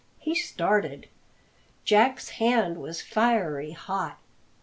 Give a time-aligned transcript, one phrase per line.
[0.17, 1.09] He started;
[1.85, 4.17] Jack's hand was fiery hot.